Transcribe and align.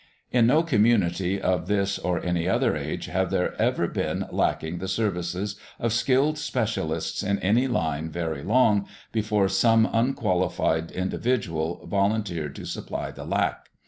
In 0.31 0.47
no 0.47 0.63
community 0.63 1.39
of 1.39 1.67
this 1.67 1.99
or 1.99 2.25
any 2.25 2.47
other 2.49 2.75
age 2.75 3.05
have 3.05 3.29
there 3.29 3.53
ever 3.61 3.87
been 3.87 4.25
lacking 4.31 4.79
the 4.79 4.87
services 4.87 5.57
of 5.79 5.93
skilled 5.93 6.39
specialists 6.39 7.21
in 7.21 7.37
any 7.37 7.67
line 7.67 8.09
very 8.09 8.41
long, 8.41 8.87
before 9.11 9.47
some 9.47 9.87
unqualified 9.93 10.89
individual 10.89 11.85
volunteered 11.85 12.55
to 12.55 12.65
supply 12.65 13.11
the 13.11 13.25
lack. 13.25 13.69